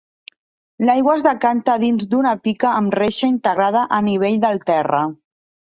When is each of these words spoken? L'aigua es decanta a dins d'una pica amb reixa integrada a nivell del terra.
L'aigua 0.89 1.13
es 1.17 1.25
decanta 1.27 1.75
a 1.75 1.83
dins 1.85 2.07
d'una 2.15 2.33
pica 2.49 2.73
amb 2.81 2.99
reixa 3.03 3.31
integrada 3.35 3.87
a 4.01 4.05
nivell 4.11 4.45
del 4.49 4.63
terra. 4.73 5.07